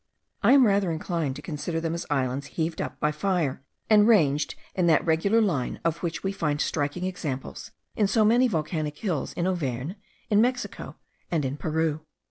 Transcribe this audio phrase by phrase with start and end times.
[0.41, 4.55] I am rather inclined to consider them as islands heaved up by fire, and ranged
[4.73, 9.31] in that regular line, of which we find striking examples in so many volcanic hills
[9.33, 9.93] in Auvergne,
[10.31, 10.95] in Mexico,
[11.29, 12.01] and in Peru.